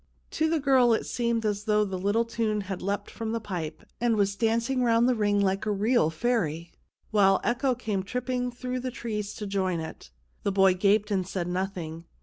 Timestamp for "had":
2.61-2.81